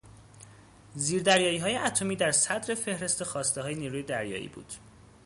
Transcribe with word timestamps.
زیردریاییهای 0.95 1.75
اتمیدر 1.75 2.31
صدر 2.31 2.75
فهرست 2.75 3.23
خواستههای 3.23 3.75
نیروی 3.75 4.03
دریایی 4.03 4.47
بود. 4.47 4.73